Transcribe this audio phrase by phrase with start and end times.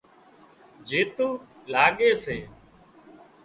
[0.87, 1.29] جيتُو
[1.71, 2.37] لاڳي سي